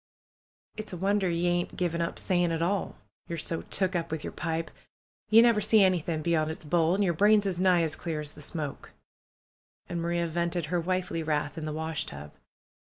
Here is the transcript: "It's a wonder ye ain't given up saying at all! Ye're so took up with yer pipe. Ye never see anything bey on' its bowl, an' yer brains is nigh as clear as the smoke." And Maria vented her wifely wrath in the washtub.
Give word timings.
"It's 0.77 0.93
a 0.93 0.97
wonder 0.97 1.29
ye 1.29 1.45
ain't 1.47 1.77
given 1.77 2.01
up 2.01 2.17
saying 2.17 2.51
at 2.51 2.63
all! 2.63 2.95
Ye're 3.27 3.37
so 3.37 3.61
took 3.61 3.95
up 3.95 4.09
with 4.09 4.23
yer 4.23 4.31
pipe. 4.31 4.71
Ye 5.29 5.43
never 5.43 5.61
see 5.61 5.83
anything 5.83 6.23
bey 6.23 6.33
on' 6.33 6.49
its 6.49 6.65
bowl, 6.65 6.95
an' 6.95 7.03
yer 7.03 7.13
brains 7.13 7.45
is 7.45 7.59
nigh 7.59 7.83
as 7.83 7.95
clear 7.95 8.19
as 8.19 8.33
the 8.33 8.41
smoke." 8.41 8.93
And 9.87 10.01
Maria 10.01 10.27
vented 10.27 10.65
her 10.73 10.79
wifely 10.79 11.21
wrath 11.21 11.55
in 11.55 11.65
the 11.65 11.71
washtub. 11.73 12.33